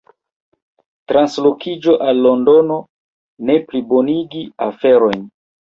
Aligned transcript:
Translokiĝo 1.11 1.93
al 2.07 2.23
Londono 2.29 2.79
ne 3.51 3.59
plibonigi 3.69 4.43
aferojn. 4.71 5.25